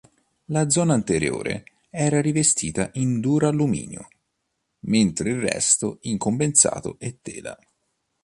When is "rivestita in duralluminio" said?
2.21-4.07